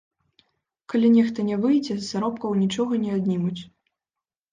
Калі 0.93 1.09
нехта 1.17 1.43
не 1.49 1.57
выйдзе, 1.65 1.97
з 1.99 2.03
заробкаў 2.13 2.55
нічога 2.63 2.93
не 3.05 3.11
аднімуць. 3.19 3.61